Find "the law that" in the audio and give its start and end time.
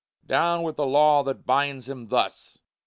0.77-1.45